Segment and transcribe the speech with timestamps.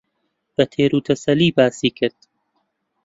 [0.55, 2.19] بە تێروتەسەلی باسی کرد